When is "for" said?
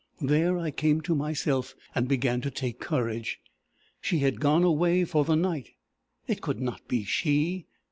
5.05-5.23